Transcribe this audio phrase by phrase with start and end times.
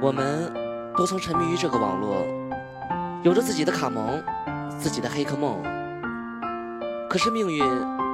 [0.00, 0.52] 我们
[0.96, 2.24] 都曾沉迷于这个网络，
[3.24, 4.22] 有着自己的卡蒙，
[4.78, 5.60] 自己的黑客梦。
[7.10, 7.64] 可是命运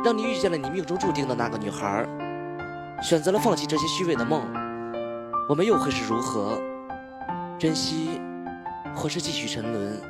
[0.03, 2.07] 让你遇见了你命中注定的那个女孩，
[3.03, 4.41] 选择了放弃这些虚伪的梦，
[5.47, 6.59] 我们又会是如何？
[7.59, 8.19] 珍惜，
[8.95, 10.01] 或是继续沉沦？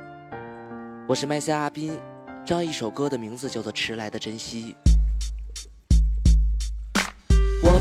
[1.09, 1.99] 我是麦塞阿斌，
[2.45, 4.77] 这样一首歌的名字叫做《迟来的珍惜》。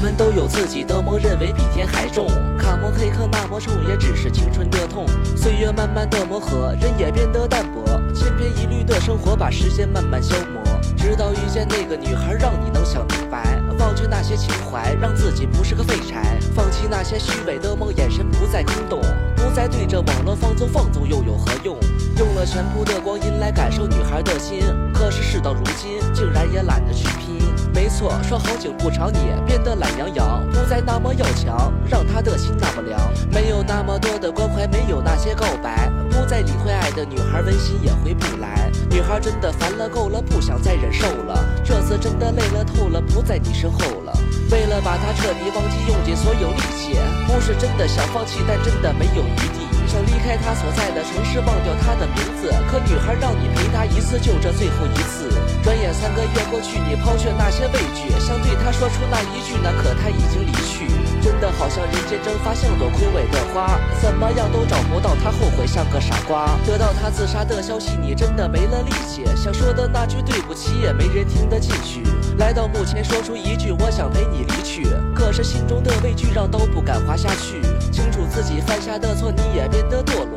[0.04, 2.27] 们都有自己的梦，认为比天还重。
[2.59, 5.05] 卡莫黑客那么重，也只是青春的痛。
[5.33, 7.86] 岁月慢慢的磨合，人也变得淡薄。
[8.14, 10.61] 千篇一律的生活，把时间慢慢消磨。
[10.97, 16.37] 直到遇见那个女孩，让你能想明白，忘却那些情怀，让自己不是个废柴。
[16.54, 19.00] 放弃那些虚伪的梦，眼神不再空洞，
[19.37, 21.78] 不再对着网络放纵，放纵又有何用？
[22.17, 24.59] 用了全部的光阴来感受女孩的心，
[24.93, 27.43] 可是事到如今，竟然也懒得去拼。
[27.73, 33.00] 没错，说好景不长，你变得懒洋洋，不再那么要强，让她的心那么凉。
[33.31, 38.70] 没有那么多的关怀，没有那些告白，不再理会爱的女孩，温馨也回不来。
[38.89, 44.14] 女孩真的烦了够了，不想再忍受了，这次真的累了透了，不在你身后了。
[44.52, 46.95] 为了把她彻底忘记，用尽所有力气，
[47.28, 49.66] 不是真的想放弃，但真的没有余地。
[49.88, 52.23] 想离开她所在的城市，忘掉她的名
[52.69, 55.30] 可女孩让你陪她一次，就这最后一次。
[55.63, 60.88] 转眼三个月过去，你抛却那些畏惧，想对她说出那一句，那可她已经离去。
[61.21, 66.59] 真的好像人间蒸发，像朵枯萎的花，怎么样都找不到她，后悔像个傻瓜。
[66.66, 72.03] 得到她自杀的消息，你真的没了力气，想说的那句对不起也没人听得进去。
[72.38, 77.61] 来到墓前，说出一句我想陪你离去，可是心中的畏惧让刀不敢划下去。
[77.89, 80.33] 清楚自己犯下的错，你也变得堕落，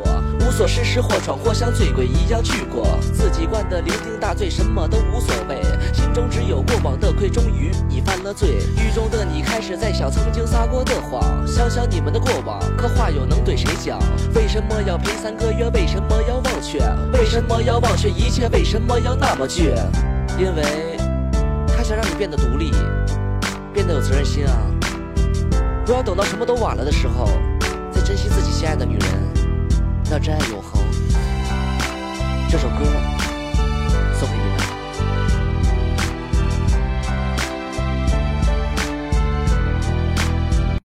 [0.56, 5.60] 所事事或闯或像醉鬼一样去过，自己灌的酩酊大醉，什么都无所谓，
[5.92, 7.28] 心中只有过往的愧。
[7.28, 13.98] 终于你犯了罪，狱中的你开始在想曾经撒过的谎，想想你们的过往，可话又能对谁讲？
[14.34, 15.68] 为什么要陪三个月？
[15.74, 16.78] 为什么要忘却？
[17.12, 18.48] 为什么要忘却一切？
[18.48, 19.74] 为什么要那么倔？
[20.38, 20.96] 因为
[21.68, 22.72] 他想让你变得独立，
[23.74, 24.56] 变得有责任心啊！
[25.84, 27.28] 不要等到什么都晚了的时候，
[27.92, 29.10] 再珍惜自己心爱的女人，
[30.18, 30.82] 真爱永恒。
[32.48, 33.05] 这首歌